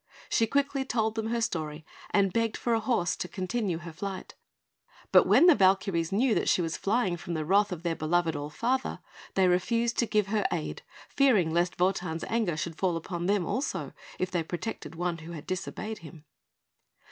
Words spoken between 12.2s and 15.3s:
anger should fall upon them also, if they protected one